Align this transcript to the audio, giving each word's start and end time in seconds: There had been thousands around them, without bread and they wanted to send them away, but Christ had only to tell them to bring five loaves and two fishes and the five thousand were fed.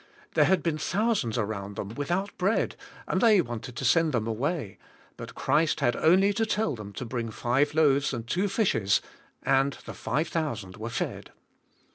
There 0.33 0.45
had 0.45 0.63
been 0.63 0.79
thousands 0.79 1.37
around 1.37 1.75
them, 1.75 1.89
without 1.89 2.35
bread 2.39 2.75
and 3.05 3.21
they 3.21 3.39
wanted 3.39 3.75
to 3.75 3.85
send 3.85 4.13
them 4.13 4.25
away, 4.25 4.79
but 5.15 5.35
Christ 5.35 5.79
had 5.79 5.95
only 5.95 6.33
to 6.33 6.45
tell 6.47 6.73
them 6.73 6.91
to 6.93 7.05
bring 7.05 7.29
five 7.29 7.75
loaves 7.75 8.11
and 8.11 8.25
two 8.25 8.47
fishes 8.47 9.03
and 9.43 9.73
the 9.85 9.93
five 9.93 10.29
thousand 10.29 10.77
were 10.77 10.89
fed. 10.89 11.31